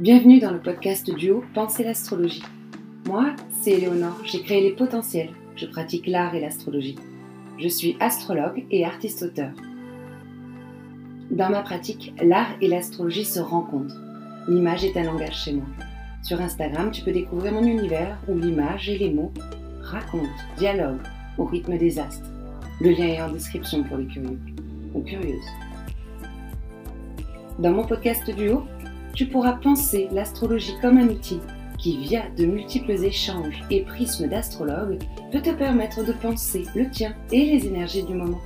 [0.00, 2.42] Bienvenue dans le podcast duo Penser l'astrologie.
[3.06, 6.96] Moi, c'est Éléonore, j'ai créé les potentiels, je pratique l'art et l'astrologie.
[7.60, 9.52] Je suis astrologue et artiste-auteur.
[11.30, 13.94] Dans ma pratique, l'art et l'astrologie se rencontrent.
[14.48, 15.66] L'image est un langage chez moi.
[16.24, 19.32] Sur Instagram, tu peux découvrir mon univers où l'image et les mots
[19.80, 20.26] racontent,
[20.58, 21.06] dialoguent
[21.38, 22.28] au rythme des astres.
[22.80, 24.40] Le lien est en description pour les curieux
[24.92, 25.50] ou curieuses.
[27.60, 28.64] Dans mon podcast duo,
[29.14, 31.40] tu pourras penser l'astrologie comme un outil
[31.78, 37.14] qui, via de multiples échanges et prismes d'astrologues, peut te permettre de penser le tien
[37.30, 38.40] et les énergies du moment.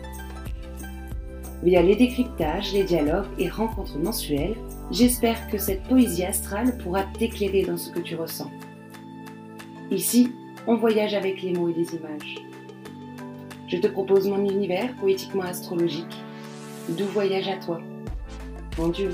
[1.63, 4.57] Via les décryptages, les dialogues et rencontres mensuelles,
[4.91, 8.51] j'espère que cette poésie astrale pourra t'éclairer dans ce que tu ressens.
[9.91, 10.33] Ici,
[10.67, 12.37] on voyage avec les mots et les images.
[13.69, 16.17] Je te propose mon univers poétiquement astrologique.
[16.91, 17.81] D'où voyage à toi.
[18.77, 19.11] Bon Dieu.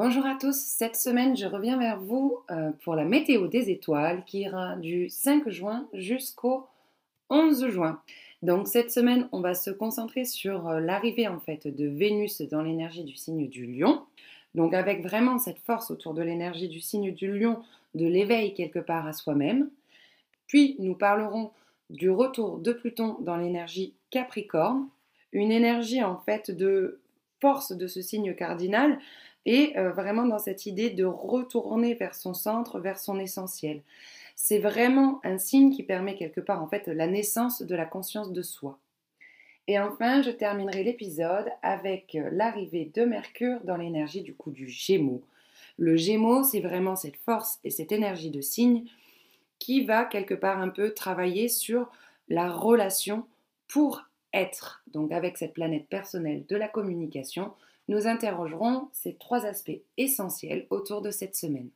[0.00, 4.22] Bonjour à tous, cette semaine je reviens vers vous euh, pour la météo des étoiles
[4.24, 6.68] qui ira du 5 juin jusqu'au
[7.30, 8.00] 11 juin.
[8.40, 12.62] Donc cette semaine on va se concentrer sur euh, l'arrivée en fait de Vénus dans
[12.62, 14.04] l'énergie du signe du lion.
[14.54, 17.60] Donc avec vraiment cette force autour de l'énergie du signe du lion,
[17.96, 19.68] de l'éveil quelque part à soi-même.
[20.46, 21.50] Puis nous parlerons
[21.90, 24.86] du retour de Pluton dans l'énergie Capricorne,
[25.32, 27.00] une énergie en fait de
[27.40, 29.00] force de ce signe cardinal
[29.48, 33.80] et euh, vraiment dans cette idée de retourner vers son centre, vers son essentiel.
[34.36, 38.30] C'est vraiment un signe qui permet quelque part en fait la naissance de la conscience
[38.30, 38.78] de soi.
[39.66, 44.68] Et enfin, je terminerai l'épisode avec euh, l'arrivée de Mercure dans l'énergie du coup du
[44.68, 45.22] Gémeaux.
[45.78, 48.84] Le Gémeaux, c'est vraiment cette force et cette énergie de signe
[49.58, 51.90] qui va quelque part un peu travailler sur
[52.28, 53.24] la relation
[53.66, 54.02] pour
[54.34, 54.82] être.
[54.92, 57.54] Donc avec cette planète personnelle de la communication,
[57.88, 61.70] nous interrogerons ces trois aspects essentiels autour de cette semaine.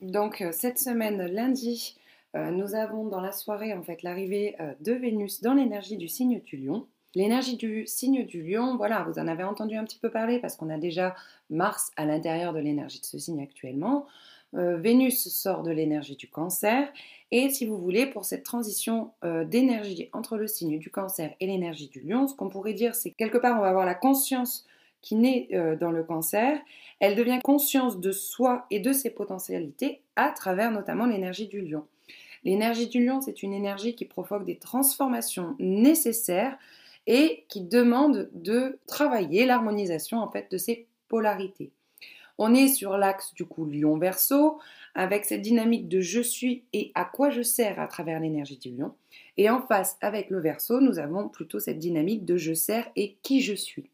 [0.00, 1.96] Donc euh, cette semaine, lundi,
[2.36, 6.08] euh, nous avons dans la soirée en fait l'arrivée euh, de Vénus dans l'énergie du
[6.08, 6.86] signe du lion.
[7.14, 10.54] L'énergie du signe du lion, voilà, vous en avez entendu un petit peu parler parce
[10.54, 11.16] qu'on a déjà
[11.50, 14.06] Mars à l'intérieur de l'énergie de ce signe actuellement.
[14.52, 16.88] Vénus sort de l'énergie du cancer.
[17.32, 21.88] Et si vous voulez, pour cette transition d'énergie entre le signe du cancer et l'énergie
[21.88, 24.66] du lion, ce qu'on pourrait dire, c'est quelque part, on va avoir la conscience
[25.02, 26.58] qui naît euh, dans le cancer,
[26.98, 31.86] elle devient conscience de soi et de ses potentialités à travers notamment l'énergie du lion.
[32.44, 36.56] L'énergie du lion, c'est une énergie qui provoque des transformations nécessaires
[37.06, 41.70] et qui demande de travailler l'harmonisation en fait de ces polarités.
[42.38, 44.58] On est sur l'axe du coup lion-verso
[44.94, 48.70] avec cette dynamique de je suis et à quoi je sers à travers l'énergie du
[48.70, 48.94] lion.
[49.36, 53.16] Et en face avec le verso, nous avons plutôt cette dynamique de je sers et
[53.22, 53.89] qui je suis.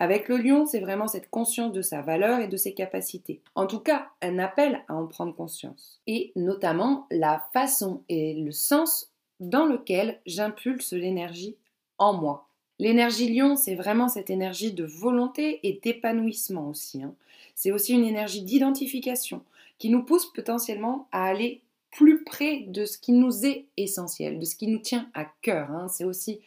[0.00, 3.40] Avec le lion, c'est vraiment cette conscience de sa valeur et de ses capacités.
[3.56, 6.00] En tout cas, un appel à en prendre conscience.
[6.06, 9.10] Et notamment la façon et le sens
[9.40, 11.56] dans lequel j'impulse l'énergie
[11.98, 12.46] en moi.
[12.78, 17.02] L'énergie lion, c'est vraiment cette énergie de volonté et d'épanouissement aussi.
[17.02, 17.14] Hein.
[17.56, 19.42] C'est aussi une énergie d'identification
[19.78, 21.60] qui nous pousse potentiellement à aller
[21.90, 25.70] plus près de ce qui nous est essentiel, de ce qui nous tient à cœur.
[25.72, 25.88] Hein.
[25.88, 26.40] C'est aussi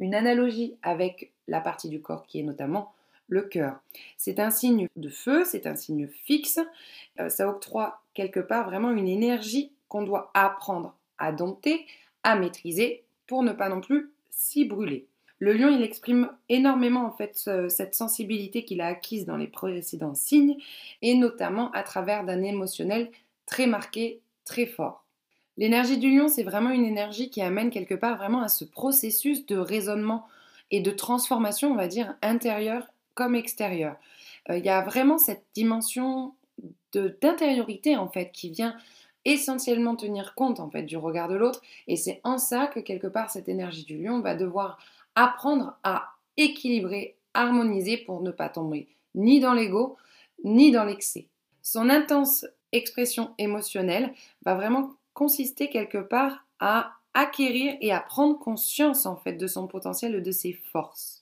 [0.00, 2.92] une analogie avec la partie du corps qui est notamment
[3.28, 3.80] le cœur.
[4.16, 6.60] C'est un signe de feu, c'est un signe fixe,
[7.20, 11.86] euh, ça octroie quelque part vraiment une énergie qu'on doit apprendre à dompter,
[12.22, 15.06] à maîtriser pour ne pas non plus s'y brûler.
[15.38, 17.36] Le lion, il exprime énormément en fait
[17.68, 20.56] cette sensibilité qu'il a acquise dans les précédents signes
[21.02, 23.10] et notamment à travers d'un émotionnel
[23.44, 25.04] très marqué, très fort.
[25.58, 29.46] L'énergie du lion, c'est vraiment une énergie qui amène quelque part vraiment à ce processus
[29.46, 30.26] de raisonnement
[30.70, 33.96] et de transformation, on va dire, intérieure comme extérieur.
[34.48, 36.34] Euh, il y a vraiment cette dimension
[36.92, 38.76] d'intériorité en fait qui vient
[39.24, 43.08] essentiellement tenir compte en fait du regard de l'autre et c'est en ça que quelque
[43.08, 44.78] part cette énergie du lion va devoir
[45.16, 48.86] apprendre à équilibrer, harmoniser pour ne pas tomber
[49.16, 49.96] ni dans l'ego
[50.44, 51.26] ni dans l'excès.
[51.60, 54.12] Son intense expression émotionnelle
[54.44, 59.66] va vraiment consister quelque part à acquérir et à prendre conscience en fait de son
[59.66, 61.15] potentiel et de ses forces.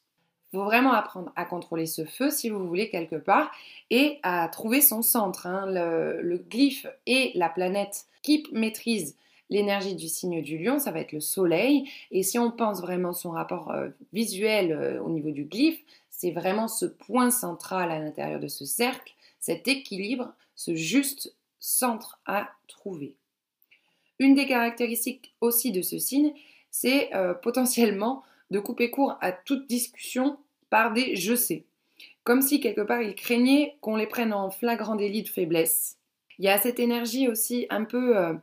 [0.55, 3.51] Vraiment apprendre à contrôler ce feu, si vous voulez, quelque part,
[3.91, 5.49] et à trouver son centre.
[5.49, 5.67] Hein.
[5.67, 9.17] Le, glyphe et la planète qui maîtrise
[9.51, 11.91] l'énergie du signe du lion, ça va être le soleil.
[12.13, 16.31] Et si on pense vraiment son rapport euh, visuel euh, au niveau du glyphe, c'est
[16.31, 22.49] vraiment ce point central à l'intérieur de ce cercle, cet équilibre, ce juste centre à
[22.69, 23.17] trouver.
[24.21, 26.33] Une des caractéristiques aussi de ce signe,
[26.71, 28.23] c'est euh, potentiellement
[28.53, 30.39] de couper court à toute discussion
[30.75, 31.63] par des je sais.
[32.25, 35.99] Comme si quelque part il craignait qu'on les prenne en flagrant délit de faiblesse.
[36.41, 38.35] Il y a cette énergie aussi un peu euh,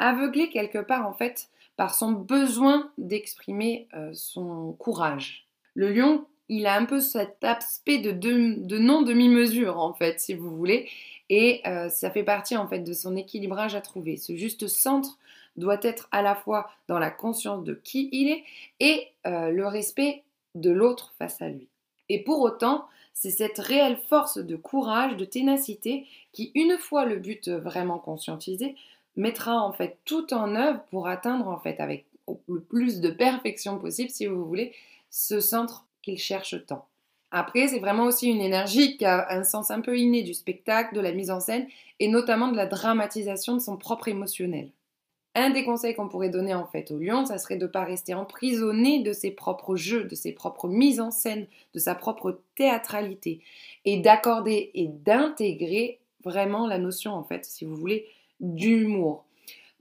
[0.00, 5.46] aveuglée quelque part en fait par son besoin d'exprimer euh, son courage.
[5.74, 10.56] Le lion, il a un peu cet aspect de, de non-demi-mesure en fait, si vous
[10.56, 10.88] voulez,
[11.30, 14.16] et euh, ça fait partie en fait de son équilibrage à trouver.
[14.16, 15.18] Ce juste centre
[15.56, 18.42] doit être à la fois dans la conscience de qui il est
[18.80, 20.24] et le respect
[20.56, 21.68] de l'autre face à lui.
[22.08, 27.16] Et pour autant, c'est cette réelle force de courage, de ténacité qui, une fois le
[27.16, 28.76] but vraiment conscientisé,
[29.16, 32.04] mettra en fait tout en œuvre pour atteindre en fait avec
[32.48, 34.72] le plus de perfection possible, si vous voulez,
[35.10, 36.86] ce centre qu'il cherche tant.
[37.30, 40.94] Après, c'est vraiment aussi une énergie qui a un sens un peu inné du spectacle,
[40.94, 41.66] de la mise en scène
[41.98, 44.70] et notamment de la dramatisation de son propre émotionnel.
[45.38, 47.84] Un des conseils qu'on pourrait donner en fait au lion, ça serait de ne pas
[47.84, 52.40] rester emprisonné de ses propres jeux, de ses propres mises en scène, de sa propre
[52.54, 53.40] théâtralité
[53.84, 58.06] et d'accorder et d'intégrer vraiment la notion en fait, si vous voulez,
[58.40, 59.26] d'humour.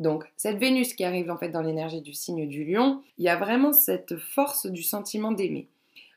[0.02, 3.30] Donc, cette Vénus qui arrive en fait dans l'énergie du signe du lion, il y
[3.30, 5.70] a vraiment cette force du sentiment d'aimer.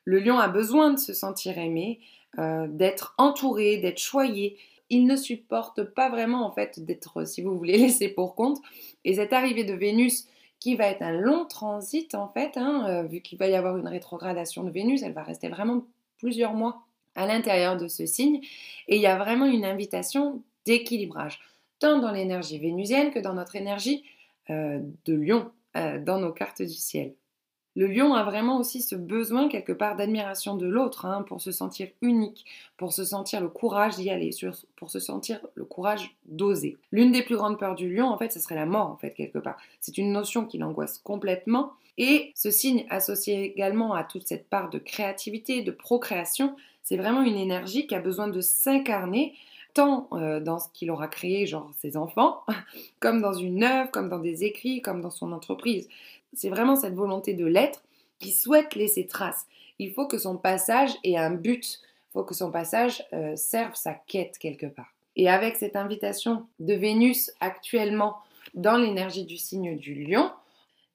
[0.04, 2.00] Le lion a besoin de se sentir aimé,
[2.40, 4.56] euh, d'être entouré, d'être choyé.
[4.90, 8.58] Il ne supporte pas vraiment en fait d'être, si vous voulez, laissé pour compte.
[9.04, 10.26] Et cette arrivée de Vénus
[10.60, 13.76] qui va être un long transit en fait, hein, euh, vu qu'il va y avoir
[13.76, 15.84] une rétrogradation de Vénus, elle va rester vraiment
[16.18, 16.82] plusieurs mois
[17.14, 18.40] à l'intérieur de ce signe.
[18.88, 21.40] Et il y a vraiment une invitation d'équilibrage
[21.78, 24.04] tant dans l'énergie vénusienne que dans notre énergie
[24.50, 27.14] euh, de lion, euh, dans nos cartes du ciel.
[27.78, 31.52] Le lion a vraiment aussi ce besoin quelque part d'admiration de l'autre, hein, pour se
[31.52, 32.44] sentir unique,
[32.76, 34.30] pour se sentir le courage d'y aller,
[34.74, 36.76] pour se sentir le courage d'oser.
[36.90, 39.12] L'une des plus grandes peurs du lion, en fait, ce serait la mort, en fait,
[39.12, 39.56] quelque part.
[39.80, 41.70] C'est une notion qui l'angoisse complètement.
[41.98, 47.22] Et ce signe associé également à toute cette part de créativité, de procréation, c'est vraiment
[47.22, 49.34] une énergie qui a besoin de s'incarner
[49.74, 52.42] tant euh, dans ce qu'il aura créé, genre ses enfants,
[52.98, 55.88] comme dans une œuvre, comme dans des écrits, comme dans son entreprise.
[56.32, 57.82] C'est vraiment cette volonté de l'être
[58.18, 59.46] qui souhaite laisser trace.
[59.78, 63.74] Il faut que son passage ait un but, il faut que son passage euh, serve
[63.74, 64.92] sa quête quelque part.
[65.16, 68.16] Et avec cette invitation de Vénus actuellement
[68.54, 70.30] dans l'énergie du signe du lion,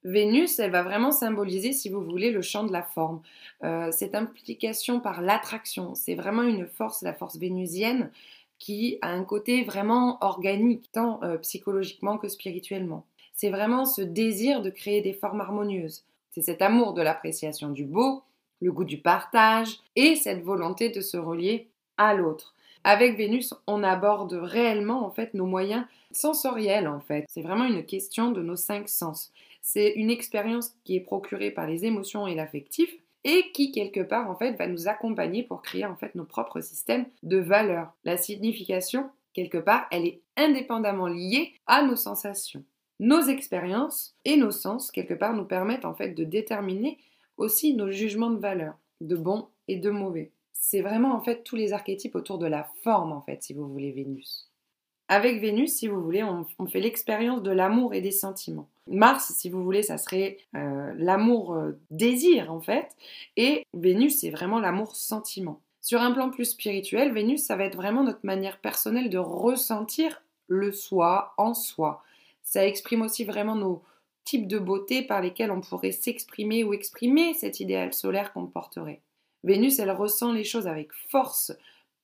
[0.04, 3.22] Vénus, elle va vraiment symboliser, si vous voulez, le champ de la forme.
[3.64, 8.12] Euh, cette implication par l'attraction, c'est vraiment une force, la force vénusienne,
[8.60, 13.06] qui a un côté vraiment organique, tant euh, psychologiquement que spirituellement.
[13.34, 16.06] C'est vraiment ce désir de créer des formes harmonieuses.
[16.32, 18.24] C'est cet amour de l'appréciation du beau,
[18.62, 22.56] le goût du partage et cette volonté de se relier à l'autre.
[22.84, 27.26] Avec Vénus, on aborde réellement en fait nos moyens sensoriels en fait.
[27.30, 29.32] C'est vraiment une question de nos cinq sens.
[29.62, 32.94] C'est une expérience qui est procurée par les émotions et l'affectif
[33.24, 36.60] et qui quelque part en fait va nous accompagner pour créer en fait nos propres
[36.62, 37.94] systèmes de valeurs.
[38.04, 42.64] La signification quelque part, elle est indépendamment liée à nos sensations.
[43.00, 46.98] Nos expériences et nos sens quelque part nous permettent en fait de déterminer
[47.38, 50.32] aussi nos jugements de valeur, de bon et de mauvais.
[50.54, 53.68] C'est vraiment en fait tous les archétypes autour de la forme en fait si vous
[53.68, 54.50] voulez Vénus.
[55.10, 58.70] Avec Vénus, si vous voulez, on, fait l'expérience de l'amour et des sentiments.
[58.88, 62.88] Mars, si vous voulez, ça serait euh, l'amour-désir euh, en fait.
[63.36, 65.62] Et Vénus, c'est vraiment l'amour-sentiment.
[65.82, 70.24] Sur un plan plus spirituel, Vénus, ça va être vraiment notre manière personnelle de ressentir
[70.48, 72.02] le soi en soi.
[72.44, 73.84] Ça exprime aussi vraiment nos
[74.24, 79.02] types de beauté par lesquels on pourrait s'exprimer ou exprimer cet idéal solaire qu'on porterait.
[79.44, 81.52] Vénus, elle ressent les choses avec force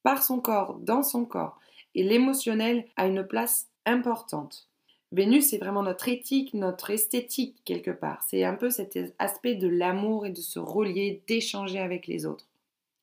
[0.04, 1.60] par son corps, dans son corps
[1.96, 4.68] et l'émotionnel a une place importante.
[5.12, 8.24] Vénus, c'est vraiment notre éthique, notre esthétique quelque part.
[8.28, 12.46] C'est un peu cet aspect de l'amour et de se relier, d'échanger avec les autres.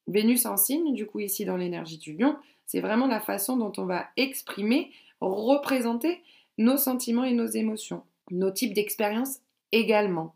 [0.06, 3.72] Vénus en signe, du coup ici dans l'énergie du lion, c'est vraiment la façon dont
[3.76, 6.20] on va exprimer, représenter
[6.58, 9.38] nos sentiments et nos émotions, nos types d'expériences
[9.72, 10.34] également.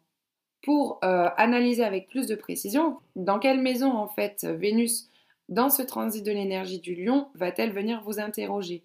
[0.62, 5.08] Pour euh, analyser avec plus de précision, dans quelle maison en fait Vénus
[5.48, 8.82] dans ce transit de l'énergie du lion, va-t-elle venir vous interroger?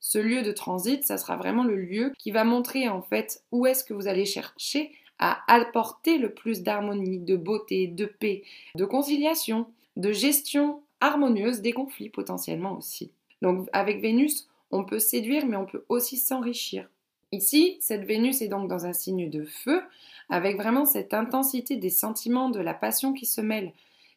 [0.00, 3.66] Ce lieu de transit, ça sera vraiment le lieu qui va montrer en fait où
[3.66, 8.42] est-ce que vous allez chercher à apporter le plus d'harmonie, de beauté, de paix,
[8.74, 9.66] de conciliation,
[9.96, 13.10] de gestion harmonieuse des conflits potentiellement aussi.
[13.42, 16.88] Donc avec Vénus, on peut séduire mais on peut aussi s'enrichir.
[17.32, 19.82] Ici, cette Vénus est donc dans un signe de feu,
[20.28, 23.72] avec vraiment cette intensité des sentiments, de la passion qui se mêlent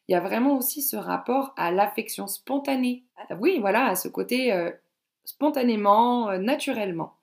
[0.09, 3.03] il y a vraiment aussi ce rapport à l'affection spontanée.
[3.39, 4.71] Oui, voilà, à ce côté euh,
[5.23, 7.13] spontanément, euh, naturellement.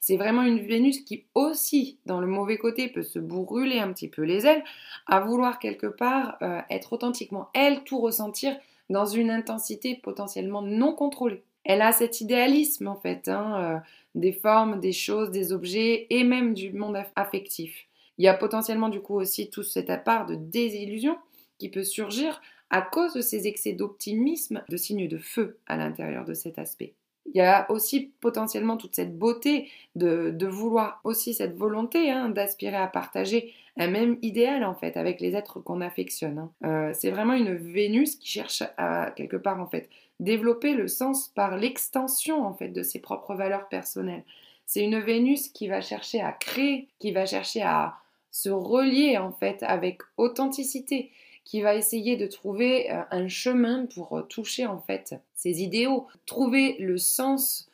[0.00, 4.06] c'est vraiment une Vénus qui aussi, dans le mauvais côté, peut se brûler un petit
[4.06, 4.62] peu les ailes,
[5.08, 8.56] à vouloir quelque part euh, être authentiquement elle, tout ressentir
[8.90, 11.42] dans une intensité potentiellement non contrôlée.
[11.68, 13.78] Elle a cet idéalisme en fait, hein, euh,
[14.14, 17.86] des formes, des choses, des objets et même du monde affectif.
[18.18, 21.18] Il y a potentiellement du coup aussi tout cet part de désillusion
[21.58, 26.24] qui peut surgir à cause de ces excès d'optimisme, de signes de feu à l'intérieur
[26.24, 26.94] de cet aspect.
[27.26, 32.76] Il y a aussi potentiellement toute cette beauté de, vouloir aussi cette volonté hein, d'aspirer
[32.76, 36.38] à partager un même idéal en fait avec les êtres qu'on affectionne.
[36.38, 36.50] Hein.
[36.64, 41.28] Euh, c'est vraiment une Vénus qui cherche à quelque part en fait développer le sens
[41.28, 44.24] par l'extension en fait de ses propres valeurs personnelles.
[44.66, 47.96] C'est une Vénus qui va chercher à créer, qui va chercher à
[48.32, 51.10] se relier en fait avec authenticité,
[51.44, 56.06] qui va essayer de trouver euh, un chemin pour euh, toucher en fait ses idéaux,
[56.26, 57.68] trouver le sens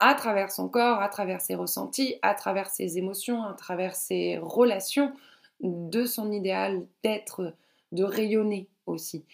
[0.00, 4.38] à travers son corps, à travers ses ressentis, à travers ses émotions, à travers ses
[4.38, 5.12] relations
[5.60, 7.54] de son idéal d'être,
[7.90, 9.24] de rayonner aussi,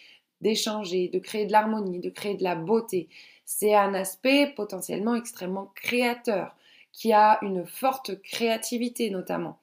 [0.41, 3.07] d'échanger, de créer de l'harmonie, de créer de la beauté.
[3.45, 6.55] C'est un aspect potentiellement extrêmement créateur,
[6.91, 9.59] qui a une forte créativité notamment.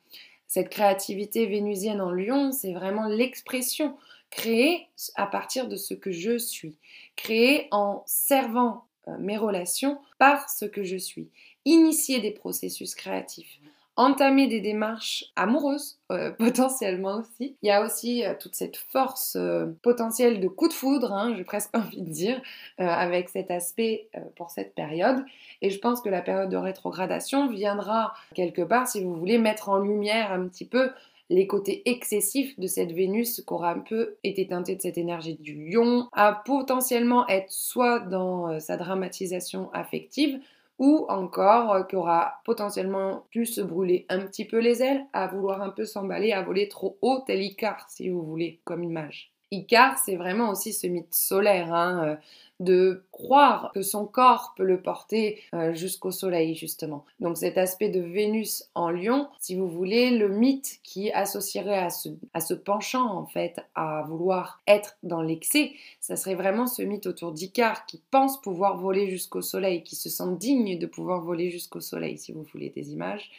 [0.47, 3.97] Cette créativité vénusienne en lion, c'est vraiment l'expression
[4.33, 6.77] créer à partir de ce que je suis,
[7.17, 11.29] créer en servant euh, mes relations par ce que je suis,
[11.65, 13.61] initier des processus créatifs,
[14.03, 17.57] entamer des démarches amoureuses euh, potentiellement aussi.
[17.63, 19.37] Il y a aussi euh, toute cette force
[19.83, 22.41] potentielle de coup de foudre, hein, j'ai presque envie de dire,
[22.79, 25.25] avec cet aspect pour cette période.
[25.61, 29.69] Et je pense que la période de rétrogradation viendra quelque part, si vous voulez, mettre
[29.69, 30.91] en lumière un petit peu
[31.33, 35.35] les côtés excessifs de cette Vénus qui aura un peu été teintée de cette énergie
[35.35, 40.39] du lion, à potentiellement être soit dans euh, sa dramatisation affective,
[40.83, 45.29] ou encore euh, qui aura potentiellement pu se brûler un petit peu les ailes, à
[45.29, 49.31] vouloir un peu s'emballer, à voler trop haut, tel Icar, si vous voulez, comme image.
[49.53, 52.17] Icar, c'est vraiment aussi ce mythe solaire, hein, euh,
[52.59, 57.05] de croire que son corps peut le porter euh, jusqu'au soleil justement.
[57.21, 61.91] Donc cet aspect de Vénus en lion, si vous voulez, le mythe qui associerait à
[61.91, 66.83] ce, à ce penchant en fait à vouloir être dans l'excès, ça serait vraiment ce
[66.83, 71.21] mythe autour d'Icare qui pense pouvoir voler jusqu'au soleil, qui se sent digne de pouvoir
[71.21, 73.31] voler jusqu'au soleil si vous voulez des images.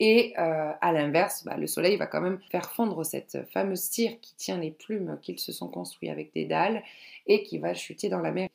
[0.00, 4.18] Et euh, à l'inverse, bah, le soleil va quand même faire fondre cette fameuse tire
[4.20, 6.82] qui tient les plumes qu'ils se sont construits avec des dalles
[7.26, 8.48] et qui va chuter dans la mer.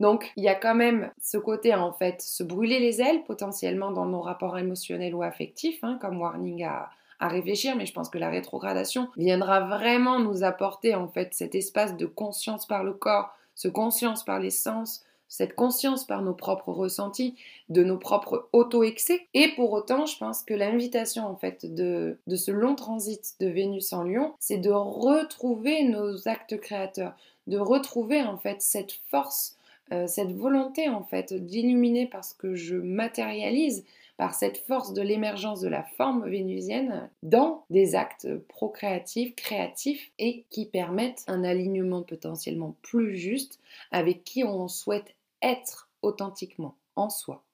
[0.00, 3.90] Donc, il y a quand même ce côté, en fait, se brûler les ailes potentiellement
[3.90, 8.08] dans nos rapports émotionnels ou affectifs, hein, comme warning à, à réfléchir, mais je pense
[8.08, 12.92] que la rétrogradation viendra vraiment nous apporter, en fait, cet espace de conscience par le
[12.92, 17.36] corps, ce conscience par les sens, cette conscience par nos propres ressentis,
[17.68, 19.26] de nos propres auto-excès.
[19.34, 23.46] Et pour autant, je pense que l'invitation en fait de, de ce long transit de
[23.46, 27.14] Vénus en Lion, c'est de retrouver nos actes créateurs,
[27.46, 29.57] de retrouver en fait cette force
[29.92, 33.84] euh, cette volonté en fait d'illuminer parce que je matérialise
[34.16, 40.44] par cette force de l'émergence de la forme vénusienne dans des actes procréatifs, créatifs et
[40.50, 43.60] qui permettent un alignement potentiellement plus juste
[43.92, 47.44] avec qui on souhaite être authentiquement en soi.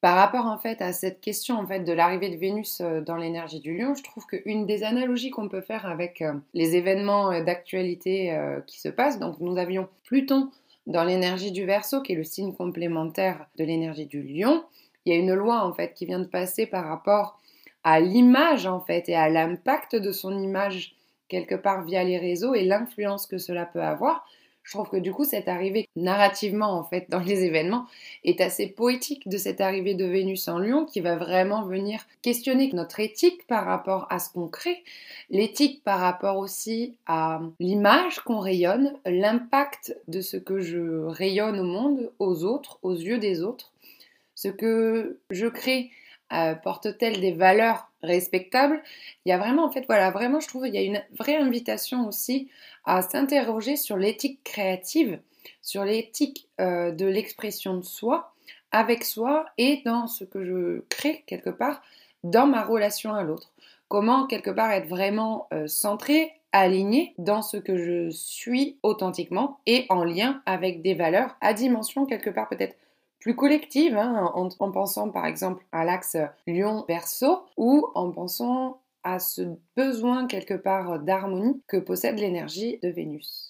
[0.00, 3.16] Par rapport en fait à cette question en fait de l'arrivée de Vénus euh, dans
[3.16, 7.42] l'énergie du lion, je trouve qu'une des analogies qu'on peut faire avec euh, les événements
[7.42, 10.50] d'actualité qui se passent, donc nous avions Pluton
[10.88, 14.64] dans l'énergie du Verseau, qui est le signe complémentaire de l'énergie du Lion,
[15.04, 17.38] il y a une loi en fait qui vient de passer par rapport
[17.84, 20.96] à l'image en fait et à l'impact de son image
[21.28, 24.26] quelque part via les réseaux et l'influence que cela peut avoir.
[24.68, 27.86] Je trouve que du coup, cette arrivée narrativement, en fait, dans les événements,
[28.22, 32.70] est assez poétique de cette arrivée de Vénus en Lion qui va vraiment venir questionner
[32.74, 34.84] notre éthique par rapport à ce qu'on crée,
[35.30, 41.64] l'éthique par rapport aussi à l'image qu'on rayonne, l'impact de ce que je rayonne au
[41.64, 43.72] monde, aux autres, aux yeux des autres,
[44.34, 45.90] ce que je crée
[46.32, 48.82] euh, porte-t-elle des valeurs respectables?
[49.24, 51.36] Il y a vraiment, en fait, voilà, vraiment, je trouve, il y a une vraie
[51.36, 52.48] invitation aussi
[52.84, 55.20] à s'interroger sur l'éthique créative,
[55.62, 58.34] sur l'éthique euh, de l'expression de soi,
[58.72, 61.82] avec soi et dans ce que je crée quelque part
[62.24, 63.52] dans ma relation à l'autre.
[63.88, 69.86] Comment quelque part être vraiment euh, centré, aligné dans ce que je suis authentiquement et
[69.88, 72.76] en lien avec des valeurs à dimension quelque part peut-être
[73.20, 79.18] plus collective, hein, en, en, pensant par exemple à l'axe Lion-Verso ou en pensant à
[79.18, 79.42] ce
[79.76, 83.48] besoin quelque part d'harmonie que possède l'énergie de Vénus.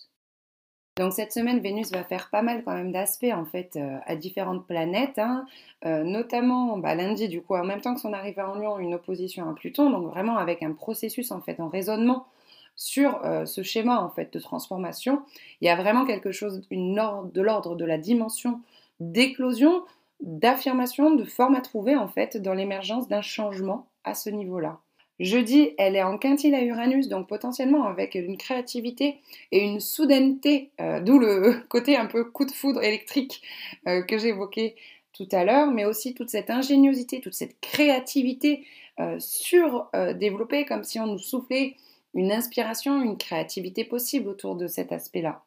[0.99, 4.17] Donc cette semaine, Vénus va faire pas mal quand même d'aspects en fait euh, à
[4.17, 5.47] différentes planètes, hein.
[5.85, 8.95] euh, notamment bah, lundi du coup, en même temps que son arrivée en Lion, une
[8.95, 12.27] opposition à Pluton, donc vraiment avec un processus en fait en raisonnement
[12.75, 15.23] sur euh, ce schéma en fait de transformation.
[15.61, 18.61] Il y a vraiment quelque chose de l'ordre de la dimension
[19.01, 19.85] d'éclosion,
[20.21, 24.81] d'affirmation, de forme à trouver en fait dans l'émergence d'un changement à ce niveau-là.
[25.21, 29.19] Jeudi, elle est en quintile à Uranus, donc potentiellement avec une créativité
[29.51, 33.43] et une soudaineté, euh, d'où le côté un peu coup de foudre électrique
[33.89, 34.77] euh, que j'évoquais
[35.13, 38.65] tout à l'heure, mais aussi toute cette ingéniosité, toute cette créativité
[39.01, 41.75] euh, surdéveloppée, comme si on nous soufflait
[42.15, 45.43] une inspiration, une créativité possible autour de cet aspect-là.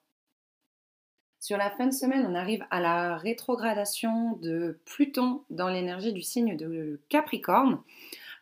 [1.41, 6.21] Sur la fin de semaine, on arrive à la rétrogradation de Pluton dans l'énergie du
[6.21, 7.81] signe de Capricorne.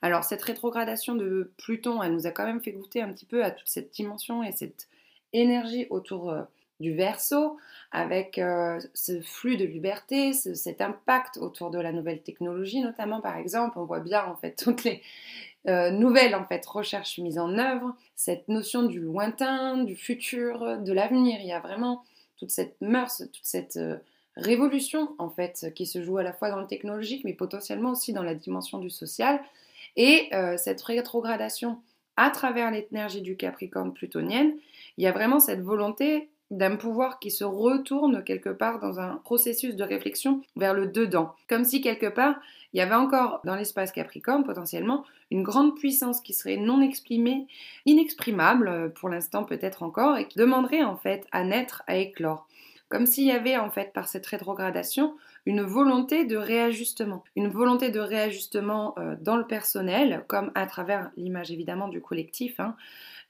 [0.01, 3.45] Alors cette rétrogradation de Pluton, elle nous a quand même fait goûter un petit peu
[3.45, 4.89] à toute cette dimension et cette
[5.31, 6.41] énergie autour euh,
[6.81, 7.57] du verso,
[7.93, 13.37] avec euh, ce flux de liberté, cet impact autour de la nouvelle technologie, notamment par
[13.37, 15.01] exemple, on voit bien en fait toutes les
[15.69, 20.91] euh, nouvelles en fait recherches mises en œuvre, cette notion du lointain, du futur, de
[20.91, 21.39] l'avenir.
[21.39, 22.03] Il y a vraiment
[22.39, 23.77] toute cette mœurs, toute cette
[24.35, 28.13] révolution en fait qui se joue à la fois dans le technologique, mais potentiellement aussi
[28.13, 29.41] dans la dimension du social.
[29.95, 31.81] Et euh, cette rétrogradation
[32.17, 34.53] à travers l'énergie du Capricorne plutonienne,
[34.97, 39.17] il y a vraiment cette volonté d'un pouvoir qui se retourne quelque part dans un
[39.23, 41.33] processus de réflexion vers le dedans.
[41.47, 42.35] Comme si quelque part,
[42.73, 47.47] il y avait encore dans l'espace Capricorne potentiellement une grande puissance qui serait non exprimée,
[47.85, 52.47] inexprimable euh, pour l'instant peut-être encore, et qui demanderait en fait à naître, à éclore.
[52.89, 55.15] Comme s'il y avait en fait par cette rétrogradation
[55.45, 57.23] une volonté de réajustement.
[57.35, 62.59] Une volonté de réajustement euh, dans le personnel, comme à travers l'image évidemment du collectif,
[62.59, 62.75] hein.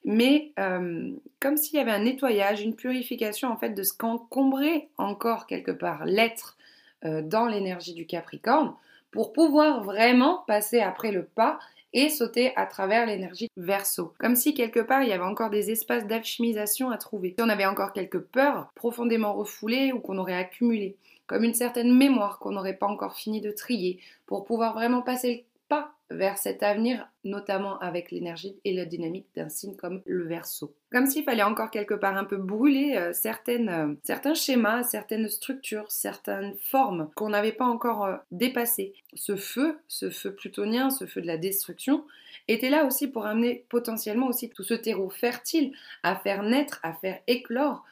[0.05, 4.89] Mais euh, comme s'il y avait un nettoyage, une purification en fait de ce qu'encombrait
[4.97, 6.57] encore quelque part l'être
[7.05, 8.73] euh, dans l'énergie du Capricorne
[9.11, 11.59] pour pouvoir vraiment passer après le pas
[11.93, 14.13] et sauter à travers l'énergie verso.
[14.19, 17.35] Comme si quelque part il y avait encore des espaces d'alchimisation à trouver.
[17.37, 20.95] Si on avait encore quelques peurs profondément refoulées ou qu'on aurait accumulées
[21.29, 25.29] comme une certaine mémoire qu'on n'aurait pas encore fini de trier, pour pouvoir vraiment passer
[25.29, 30.27] le pas vers cet avenir, notamment avec l'énergie et la dynamique d'un signe comme le
[30.27, 30.73] verso.
[30.91, 35.29] Comme s'il fallait encore quelque part un peu brûler euh, certaines, euh, certains schémas, certaines
[35.29, 38.93] structures, certaines formes qu'on n'avait pas encore euh, dépassées.
[39.13, 42.03] Ce feu, ce feu plutonien, ce feu de la destruction,
[42.47, 46.93] était là aussi pour amener potentiellement aussi tout ce terreau fertile à faire naître, à
[46.93, 47.85] faire éclore,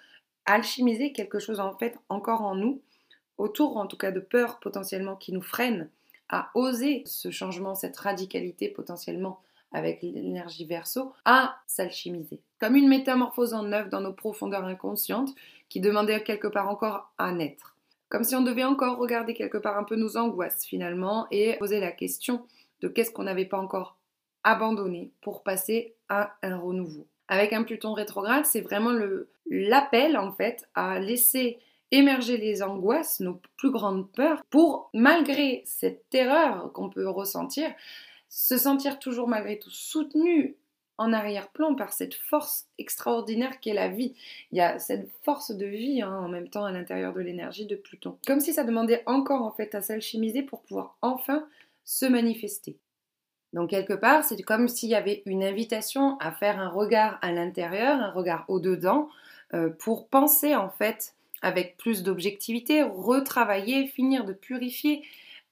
[0.45, 2.81] alchimiser quelque chose en fait encore en nous
[3.37, 5.89] autour en tout cas de peurs potentiellement qui nous freinent
[6.29, 9.39] à oser ce changement, cette radicalité potentiellement
[9.71, 12.39] avec l'énergie verso, à s'alchimiser.
[12.59, 15.33] Comme une métamorphose en œuvre dans nos profondeurs inconscientes
[15.69, 17.75] qui demandait quelque part encore à naître.
[18.09, 21.79] Comme si on devait encore regarder quelque part un peu nos angoisses finalement et poser
[21.79, 22.45] la question
[22.81, 23.97] de qu'est-ce qu'on n'avait pas encore
[24.43, 27.05] abandonné pour passer à un renouveau.
[27.27, 28.97] Avec un Pluton rétrograde, c'est vraiment
[29.49, 31.59] l'appel en fait à laisser
[31.91, 37.69] émerger les angoisses, nos plus grandes peurs, pour, malgré cette terreur qu'on peut ressentir,
[38.29, 40.57] se sentir toujours malgré tout soutenu
[40.97, 44.15] en arrière-plan par cette force extraordinaire qu'est la vie.
[44.51, 47.67] Il y a cette force de vie hein, en même temps à l'intérieur de l'énergie
[47.67, 48.17] de Pluton.
[48.25, 51.47] Comme si ça demandait encore en fait à s'alchimiser pour pouvoir enfin
[51.85, 52.77] se manifester.
[53.53, 57.31] Donc quelque part, c'est comme s'il y avait une invitation à faire un regard à
[57.31, 59.07] l'intérieur, un regard au-dedans,
[59.53, 65.03] euh, pour penser en fait avec plus d'objectivité, retravailler, finir de purifier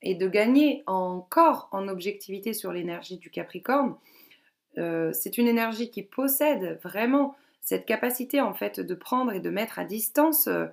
[0.02, 3.96] et de gagner encore en objectivité sur l'énergie du Capricorne.
[4.78, 9.50] Euh, c'est une énergie qui possède vraiment cette capacité en fait de prendre et de
[9.50, 10.66] mettre à distance euh,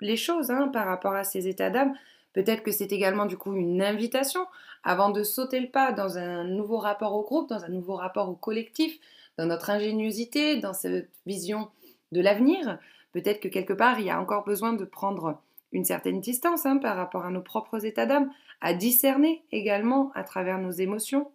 [0.00, 1.94] les choses hein, par rapport à ces états d'âme.
[2.32, 4.46] Peut-être que c'est également du coup une invitation
[4.82, 8.28] avant de sauter le pas dans un nouveau rapport au groupe, dans un nouveau rapport
[8.28, 8.98] au collectif,
[9.36, 11.68] dans notre ingéniosité, dans cette vision
[12.12, 12.78] de l'avenir.
[13.12, 15.40] Peut-être que quelque part, il y a encore besoin de prendre
[15.72, 20.24] une certaine distance hein, par rapport à nos propres états d'âme, à discerner également à
[20.24, 21.30] travers nos émotions.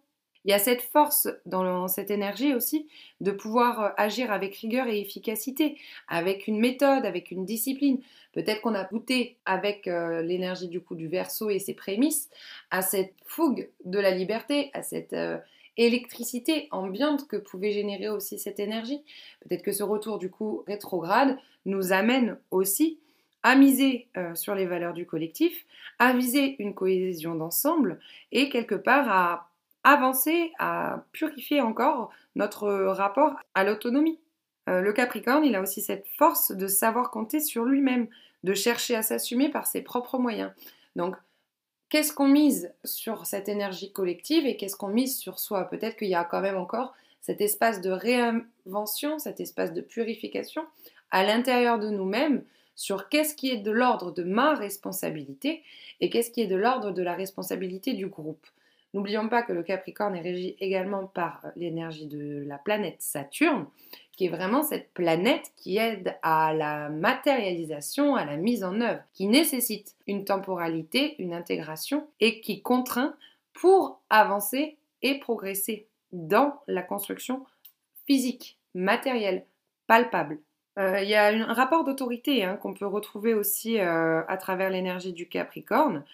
[0.46, 2.86] Il y a cette force dans cette énergie aussi
[3.20, 8.00] de pouvoir euh, agir avec rigueur et efficacité, avec une méthode, avec une discipline.
[8.32, 12.30] Peut-être qu'on a goûté avec euh, l'énergie du coup du verso et ses prémices
[12.70, 15.38] à cette fougue de la liberté, à cette euh,
[15.76, 19.02] électricité ambiante que pouvait générer aussi cette énergie.
[19.40, 22.98] Peut-être que ce retour du coup rétrograde nous amène aussi
[23.42, 25.66] à miser euh, sur les valeurs du collectif,
[25.98, 28.00] à viser une cohésion d'ensemble
[28.32, 29.50] et quelque part à
[29.84, 34.18] avancer, à purifier encore notre rapport à l'autonomie,
[34.68, 38.08] euh, le Capricorne, il a aussi cette force de savoir compter sur lui-même,
[38.42, 40.50] de chercher à s'assumer par ses propres moyens.
[40.96, 41.16] Donc,
[41.88, 45.64] qu'est-ce qu'on mise sur cette énergie collective et qu'est-ce qu'on mise sur soi?
[45.64, 50.64] Peut-être qu'il y a quand même encore cet espace de réinvention, cet espace de purification
[51.10, 55.62] à l'intérieur de nous-mêmes sur qu'est-ce qui est de l'ordre de ma responsabilité
[56.00, 58.46] et qu'est-ce qui est de l'ordre de la responsabilité du groupe.
[58.94, 63.66] N'oublions pas que le Capricorne est régi également par l'énergie de la planète Saturne,
[64.12, 69.02] qui est vraiment cette planète qui aide à la matérialisation, à la mise en œuvre,
[69.12, 73.14] qui nécessite une temporalité, une intégration et qui contraint
[73.52, 77.44] pour avancer et progresser dans la construction
[78.06, 79.44] physique, matérielle,
[79.86, 80.38] palpable.
[80.78, 84.70] Euh, il y a un rapport d'autorité hein, qu'on peut retrouver aussi euh, à travers
[84.70, 86.04] l'énergie du Capricorne.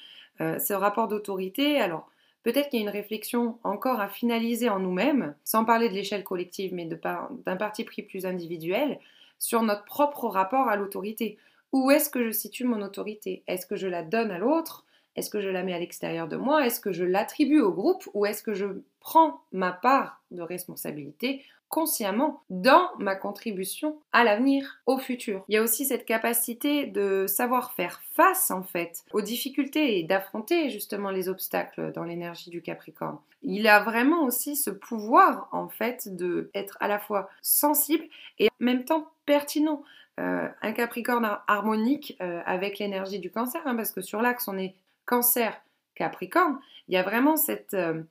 [0.41, 2.09] Euh, ce rapport d'autorité, alors
[2.43, 6.25] peut-être qu'il y a une réflexion encore à finaliser en nous-mêmes, sans parler de l'échelle
[6.25, 8.99] collective, mais d'un parti pris plus individuel,
[9.39, 11.39] sur notre propre rapport à l'autorité.
[11.73, 13.43] Où est-ce que je situe mon autorité?
[13.49, 14.85] Est-ce que je la donne à l'autre?
[15.17, 16.65] Est-ce que je la mets à l'extérieur de moi?
[16.65, 18.09] Est-ce que je l'attribue au groupe?
[18.15, 18.67] Ou est-ce que je
[19.01, 25.43] prends ma part de responsabilité consciemment dans ma contribution à l'avenir, au futur.
[25.49, 30.03] Il y a aussi cette capacité de savoir faire face en fait aux difficultés et
[30.03, 33.17] d'affronter justement les obstacles dans l'énergie du Capricorne.
[33.43, 38.05] Il a vraiment aussi ce pouvoir en fait de être à la fois sensible
[38.39, 39.83] et en même temps pertinent.
[40.21, 44.59] Euh, un Capricorne harmonique euh, avec l'énergie du Cancer, hein, parce que sur l'axe on
[44.59, 44.75] est
[45.07, 45.59] Cancer
[45.95, 48.03] Capricorne, il y a vraiment cette euh,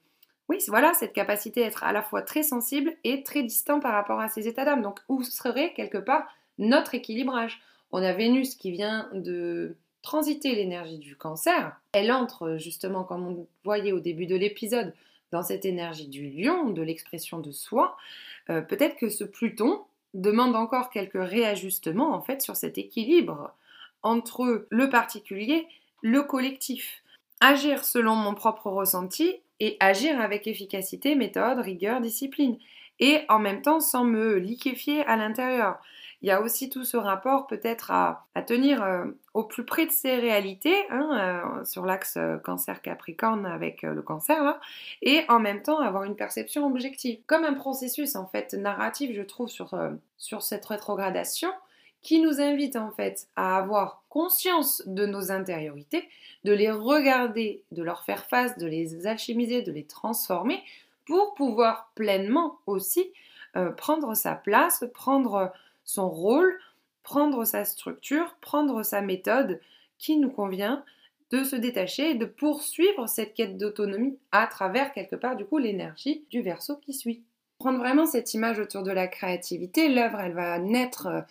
[0.51, 3.93] oui, voilà, cette capacité à être à la fois très sensible et très distant par
[3.93, 4.81] rapport à ces états d'âme.
[4.81, 7.61] Donc, où serait quelque part notre équilibrage?
[7.93, 11.79] On a Vénus qui vient de transiter l'énergie du cancer.
[11.93, 14.93] Elle entre justement, comme on voyait au début de l'épisode,
[15.31, 17.95] dans cette énergie du lion, de l'expression de soi.
[18.49, 19.79] Euh, peut-être que ce Pluton
[20.13, 23.55] demande encore quelques réajustements en fait sur cet équilibre
[24.03, 25.65] entre le particulier,
[26.01, 27.03] le collectif.
[27.39, 32.57] Agir selon mon propre ressenti et agir avec efficacité, méthode, rigueur, discipline.
[32.99, 35.79] Et en même temps sans me liquéfier à l'intérieur.
[36.23, 39.91] Il y a aussi tout ce rapport peut-être à, tenir euh, au plus près de
[39.91, 41.09] ses réalités, hein,
[41.61, 44.59] euh, sur l'axe euh, cancer-capricorne avec le cancer,
[45.01, 47.19] et en même temps avoir une perception objective.
[47.25, 51.49] Comme un processus en fait narratif, je trouve, sur cette rétrogradation,
[52.01, 56.09] qui nous invite en fait à avoir conscience de nos intériorités,
[56.43, 60.61] de les regarder, de leur faire face, de les alchimiser, de les transformer
[61.05, 63.11] pour pouvoir pleinement aussi
[63.55, 65.51] euh, prendre sa place, prendre
[65.83, 66.57] son rôle,
[67.03, 69.59] prendre sa structure, prendre sa méthode
[69.97, 70.83] qui nous convient,
[71.31, 75.57] de se détacher et de poursuivre cette quête d'autonomie à travers quelque part du coup
[75.57, 77.23] l'énergie du verso qui suit.
[77.57, 81.21] Prendre vraiment cette image autour de la créativité, l'œuvre elle va naître euh,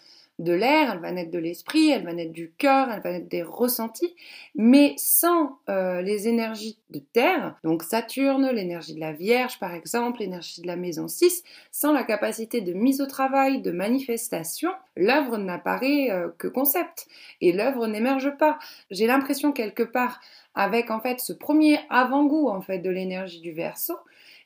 [0.41, 3.29] de l'air, elle va naître de l'esprit, elle va naître du cœur, elle va naître
[3.29, 4.15] des ressentis,
[4.55, 10.21] mais sans euh, les énergies de terre, donc Saturne, l'énergie de la Vierge par exemple,
[10.21, 15.37] l'énergie de la maison 6, sans la capacité de mise au travail, de manifestation, l'œuvre
[15.37, 17.07] n'apparaît euh, que concept
[17.43, 18.59] et l'œuvre n'émerge pas.
[18.91, 20.21] J'ai l'impression quelque part
[20.55, 23.99] avec en fait ce premier avant-goût en fait de l'énergie du Verseau,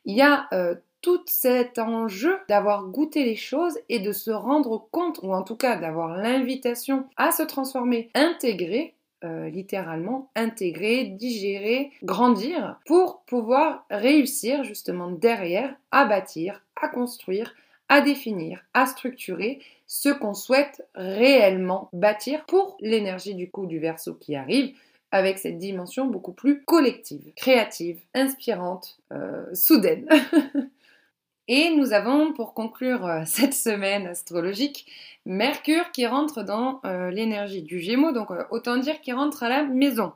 [0.04, 4.88] il y a euh, tout cet enjeu d'avoir goûté les choses et de se rendre
[4.90, 11.90] compte, ou en tout cas d'avoir l'invitation à se transformer, intégrer, euh, littéralement, intégrer, digérer,
[12.02, 17.54] grandir, pour pouvoir réussir justement derrière à bâtir, à construire,
[17.90, 24.14] à définir, à structurer ce qu'on souhaite réellement bâtir pour l'énergie du coup du verso
[24.14, 24.74] qui arrive,
[25.10, 30.08] avec cette dimension beaucoup plus collective, créative, inspirante, euh, soudaine.
[31.46, 34.86] Et nous avons, pour conclure euh, cette semaine astrologique,
[35.26, 39.48] Mercure qui rentre dans euh, l'énergie du Gémeaux, donc euh, autant dire qu'il rentre à
[39.48, 40.12] la maison.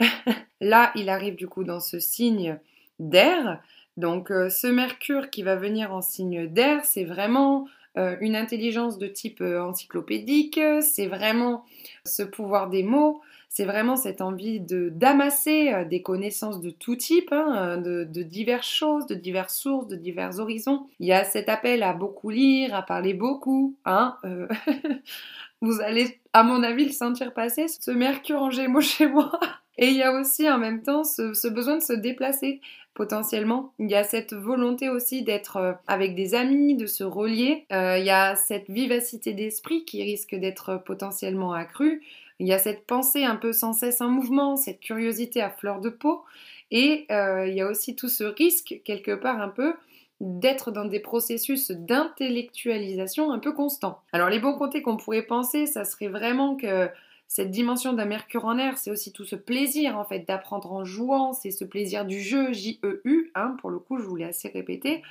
[0.60, 2.58] Là, il arrive du coup dans ce signe
[2.98, 3.62] d'air.
[3.96, 9.40] Donc ce Mercure qui va venir en signe d'air, c'est vraiment une intelligence de type
[9.40, 11.64] encyclopédique, c'est vraiment
[12.04, 16.96] ce pouvoir des mots, c'est vraiment cette envie de d'amasser euh, des connaissances de tout
[16.96, 20.86] type, hein, de, diverses choses, de diverses sources, de divers horizons.
[21.00, 23.76] Il y a cet appel à beaucoup lire, à parler beaucoup.
[23.84, 24.46] Hein, euh,
[25.60, 29.32] vous allez, à mon avis, le sentir passer, ce mercure en gémeaux chez moi.
[29.78, 32.60] Et il y a aussi en même temps ce, besoin de se déplacer
[32.94, 33.72] potentiellement.
[33.78, 37.64] Il y a cette volonté aussi d'être euh, avec des amis, de se relier.
[37.70, 42.02] il y a cette vivacité d'esprit qui risque d'être potentiellement accrue.
[42.38, 45.80] Il y a cette pensée un peu sans cesse en mouvement, cette curiosité à fleur
[45.80, 46.24] de peau.
[46.70, 49.74] Et euh, il y a aussi tout ce risque, quelque part un peu,
[50.20, 54.00] d'être dans des processus d'intellectualisation un peu constants.
[54.12, 56.88] Alors les bons côtés qu'on pourrait penser, ça serait vraiment que
[57.28, 60.84] cette dimension d'un Mercure en air, c'est aussi tout ce plaisir en fait d'apprendre en
[60.84, 65.02] jouant, c'est ce plaisir du jeu, J-E-U, hein, pour le coup je voulais assez répéter.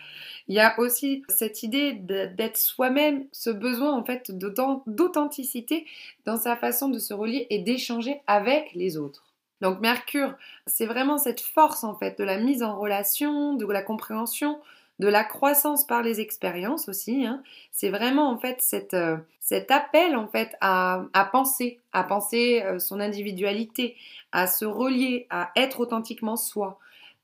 [0.47, 5.85] Il y a aussi cette idée d'être soi-même, ce besoin en fait d'authenticité
[6.25, 9.23] dans sa façon de se relier et d'échanger avec les autres.
[9.61, 10.33] Donc Mercure,
[10.65, 14.59] c'est vraiment cette force en fait de la mise en relation, de la compréhension,
[14.99, 17.25] de la croissance par les expériences aussi.
[17.25, 17.43] Hein.
[17.71, 22.99] C'est vraiment en fait euh, cet appel en fait à, penser, à penser euh, son
[22.99, 23.95] individualité,
[24.31, 26.79] à se relier, à être authentiquement soi.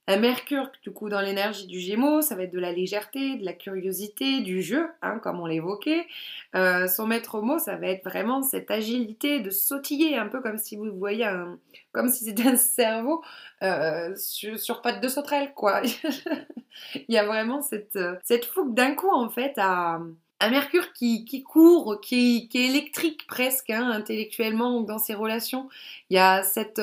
[0.08, 3.46] Un Mercure, du coup, dans l'énergie du Gémeaux, ça va être de la légèreté, de
[3.46, 6.06] la curiosité, du jeu, hein, comme on l'évoquait.
[6.56, 10.58] Euh, son maître mot, ça va être vraiment cette agilité de sautiller, un peu comme
[10.58, 11.58] si vous voyez, un,
[11.94, 13.24] comme si c'était un cerveau
[13.62, 15.82] euh, sur, sur pattes de sauterelle, quoi.
[16.96, 20.02] Il y a vraiment cette, euh, cette fougue d'un coup, en fait, à,
[20.42, 25.70] un Mercure qui, qui court, qui, qui, est électrique presque, hein, intellectuellement dans ses relations.
[26.10, 26.82] Il y a cette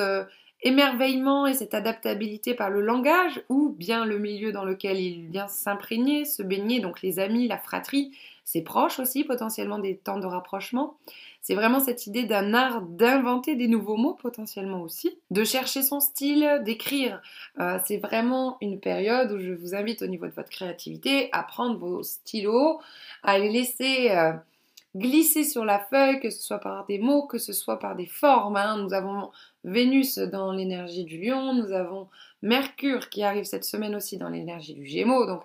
[0.63, 5.47] émerveillement et cette adaptabilité par le langage ou bien le milieu dans lequel il vient
[5.47, 8.11] s'imprégner, se baigner, donc les amis, la fratrie,
[8.45, 10.95] ses proches aussi, potentiellement des temps de rapprochement.
[11.41, 15.99] C'est vraiment cette idée d'un art d'inventer des nouveaux mots potentiellement aussi, de chercher son
[15.99, 17.21] style, d'écrire.
[17.59, 21.41] Euh, c'est vraiment une période où je vous invite au niveau de votre créativité à
[21.43, 22.79] prendre vos stylos,
[23.23, 24.11] à les laisser...
[24.11, 24.33] Euh,
[24.95, 28.05] glisser sur la feuille, que ce soit par des mots, que ce soit par des
[28.05, 28.57] formes.
[28.57, 28.77] Hein.
[28.77, 29.31] Nous avons
[29.63, 32.07] Vénus dans l'énergie du lion, nous avons
[32.41, 35.25] Mercure qui arrive cette semaine aussi dans l'énergie du gémeaux.
[35.25, 35.43] Donc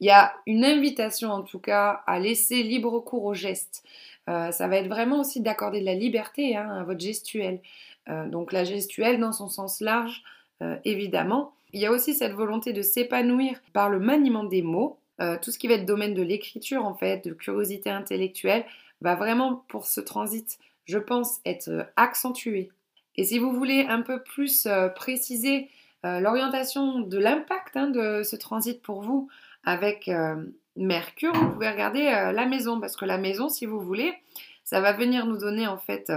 [0.00, 3.82] il y a une invitation en tout cas à laisser libre cours au geste.
[4.28, 7.60] Euh, ça va être vraiment aussi d'accorder de la liberté hein, à votre gestuelle.
[8.08, 10.22] Euh, donc la gestuelle dans son sens large,
[10.62, 11.52] euh, évidemment.
[11.72, 14.98] Il y a aussi cette volonté de s'épanouir par le maniement des mots.
[15.42, 18.64] Tout ce qui va être domaine de l'écriture en fait, de curiosité intellectuelle,
[19.00, 22.70] va vraiment pour ce transit, je pense, être accentué.
[23.18, 25.68] Et si vous voulez un peu plus euh, préciser
[26.06, 29.28] euh, l'orientation de l'impact hein, de ce transit pour vous
[29.64, 30.36] avec euh,
[30.76, 34.14] Mercure, vous pouvez regarder la maison, parce que la maison, si vous voulez,
[34.62, 36.12] ça va venir nous donner en fait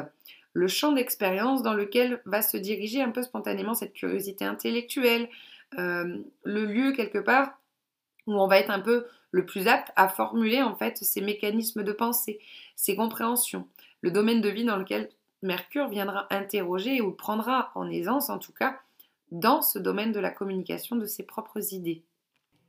[0.54, 5.28] le champ d'expérience dans lequel va se diriger un peu spontanément cette curiosité intellectuelle,
[5.72, 7.58] le lieu quelque part
[8.28, 11.84] où on va être un peu le plus apte à formuler en fait ces mécanismes
[11.84, 12.40] de pensée,
[12.76, 13.68] ces compréhensions,
[14.02, 15.10] le domaine de vie dans lequel
[15.42, 18.80] Mercure viendra interroger ou prendra en aisance en tout cas
[19.32, 22.04] dans ce domaine de la communication de ses propres idées.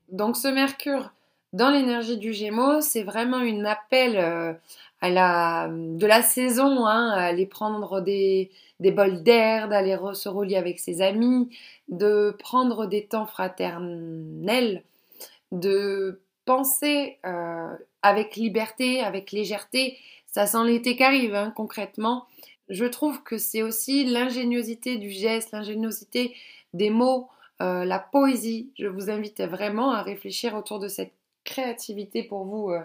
[0.09, 1.11] Donc ce Mercure
[1.53, 4.55] dans l'énergie du Gémeaux, c'est vraiment une appel euh,
[5.03, 10.31] à la, de la saison, hein, à aller prendre des, des bols d'air, d'aller se
[10.31, 11.51] relier avec ses amis,
[11.89, 14.83] de prendre des temps fraternels,
[15.53, 19.97] de penser euh, avec liberté, avec légèreté.
[20.27, 22.27] Ça sent l'été qui arrive, hein, concrètement
[22.73, 26.35] je trouve que c'est aussi l'ingéniosité du geste, l'ingéniosité
[26.73, 27.29] des mots,
[27.61, 28.71] euh, la poésie.
[28.79, 31.13] Je vous invite vraiment à réfléchir autour de cette
[31.45, 32.81] créativité pour vous euh,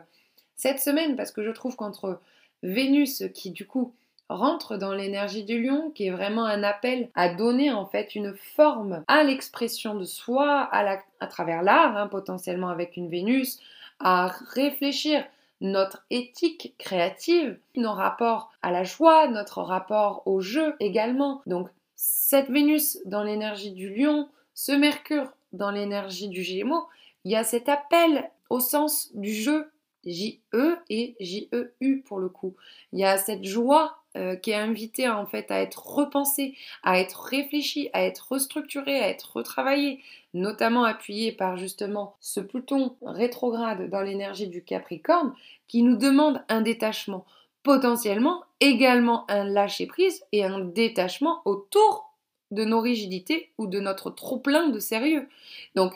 [0.55, 2.19] cette semaine, parce que je trouve qu'entre
[2.63, 3.93] Vénus, qui du coup
[4.29, 8.35] rentre dans l'énergie du lion, qui est vraiment un appel à donner en fait une
[8.55, 13.59] forme à l'expression de soi, à, travers l'art, hein, potentiellement avec une Vénus,
[13.99, 15.23] à réfléchir
[15.61, 21.41] notre éthique créative, nos rapports à la joie, notre rapport au jeu également.
[21.47, 26.87] Donc cette Vénus dans l'énergie du lion, ce Mercure dans l'énergie du Gémeaux,
[27.23, 29.71] il y a cet appel au sens du jeu,
[30.05, 32.55] J-E et J-E-U pour le coup.
[32.93, 36.99] Il y a cette joie euh, qui est invité en fait à être repensé, à
[36.99, 40.01] être réfléchi, à être restructuré, à être retravaillé,
[40.33, 45.33] notamment appuyé par justement ce Pluton rétrograde dans l'énergie du Capricorne
[45.67, 47.25] qui nous demande un détachement,
[47.61, 52.11] potentiellement également un lâcher-prise et un détachement autour
[52.51, 55.27] de nos rigidités ou de notre trop-plein de sérieux.
[55.75, 55.93] Donc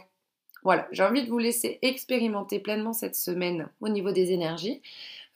[0.63, 4.81] voilà, j'ai envie de vous laisser expérimenter pleinement cette semaine au niveau des énergies.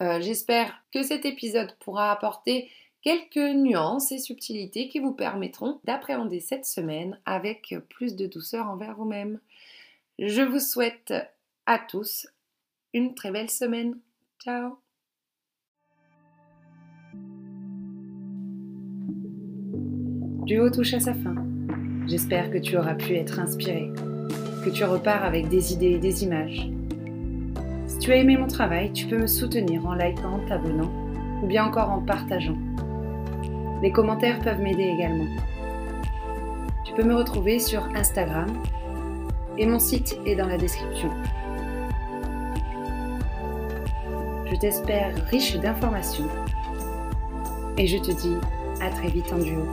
[0.01, 2.69] Euh, j'espère que cet épisode pourra apporter
[3.01, 8.95] quelques nuances et subtilités qui vous permettront d'appréhender cette semaine avec plus de douceur envers
[8.95, 9.39] vous-même.
[10.19, 11.13] Je vous souhaite
[11.65, 12.27] à tous
[12.93, 13.97] une très belle semaine.
[14.39, 14.79] Ciao
[20.45, 21.35] Duo touche à sa fin.
[22.07, 23.89] J'espère que tu auras pu être inspiré,
[24.63, 26.69] que tu repars avec des idées et des images
[28.05, 30.91] tu as aimé mon travail, tu peux me soutenir en likant, t'abonnant
[31.41, 32.57] ou bien encore en partageant.
[33.81, 35.25] Les commentaires peuvent m'aider également.
[36.83, 38.45] Tu peux me retrouver sur Instagram
[39.57, 41.09] et mon site est dans la description.
[44.51, 46.29] Je t'espère riche d'informations
[47.75, 48.37] et je te dis
[48.81, 49.63] à très vite en duo.